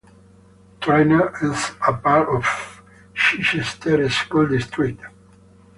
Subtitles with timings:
[0.79, 2.81] Trainer is a part of
[3.13, 4.99] Chichester School District.